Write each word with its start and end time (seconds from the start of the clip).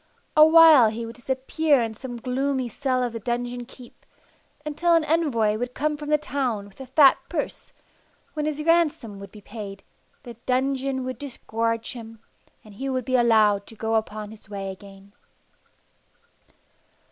A 0.35 0.43
while 0.43 0.89
he 0.89 1.05
would 1.05 1.15
disappear 1.17 1.79
in 1.83 1.93
some 1.93 2.17
gloomy 2.17 2.67
cell 2.67 3.03
of 3.03 3.13
the 3.13 3.19
dungeon 3.19 3.67
keep, 3.67 4.03
until 4.65 4.95
an 4.95 5.03
envoy 5.03 5.55
would 5.59 5.75
come 5.75 5.95
from 5.95 6.09
the 6.09 6.17
town 6.17 6.65
with 6.67 6.81
a 6.81 6.87
fat 6.87 7.19
purse, 7.29 7.71
when 8.33 8.47
his 8.47 8.63
ransom 8.63 9.19
would 9.19 9.31
be 9.31 9.41
paid, 9.41 9.83
the 10.23 10.33
dungeon 10.47 11.03
would 11.03 11.19
disgorge 11.19 11.93
him, 11.93 12.17
and 12.63 12.73
he 12.73 12.89
would 12.89 13.05
be 13.05 13.15
allowed 13.15 13.67
to 13.67 13.75
go 13.75 13.93
upon 13.93 14.31
his 14.31 14.49
way 14.49 14.71
again. 14.71 15.13